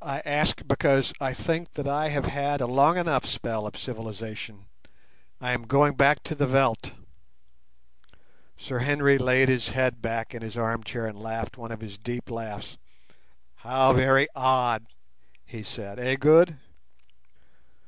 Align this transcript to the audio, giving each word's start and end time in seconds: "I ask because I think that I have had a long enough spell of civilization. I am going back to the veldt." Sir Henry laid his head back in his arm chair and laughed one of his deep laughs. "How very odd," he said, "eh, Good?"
"I 0.00 0.20
ask 0.24 0.64
because 0.64 1.12
I 1.20 1.34
think 1.34 1.72
that 1.72 1.88
I 1.88 2.10
have 2.10 2.26
had 2.26 2.60
a 2.60 2.68
long 2.68 2.96
enough 2.96 3.26
spell 3.26 3.66
of 3.66 3.76
civilization. 3.76 4.66
I 5.40 5.50
am 5.50 5.64
going 5.66 5.96
back 5.96 6.22
to 6.22 6.36
the 6.36 6.46
veldt." 6.46 6.92
Sir 8.56 8.78
Henry 8.78 9.18
laid 9.18 9.48
his 9.48 9.70
head 9.70 10.00
back 10.00 10.36
in 10.36 10.42
his 10.42 10.56
arm 10.56 10.84
chair 10.84 11.06
and 11.06 11.18
laughed 11.20 11.58
one 11.58 11.72
of 11.72 11.80
his 11.80 11.98
deep 11.98 12.30
laughs. 12.30 12.78
"How 13.56 13.92
very 13.92 14.28
odd," 14.36 14.86
he 15.44 15.64
said, 15.64 15.98
"eh, 15.98 16.14
Good?" 16.14 16.56